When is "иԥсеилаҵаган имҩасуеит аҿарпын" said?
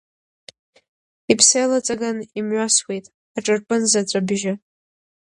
1.31-3.81